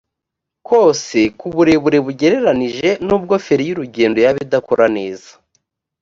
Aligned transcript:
kose 0.67 1.19
ku 1.39 1.45
burebure 1.55 1.97
bugereranije 2.05 2.89
nubwo 3.07 3.33
feri 3.45 3.63
y’urugendo 3.69 4.17
yaba 4.25 4.39
idakora 4.45 4.85
neza 4.97 5.31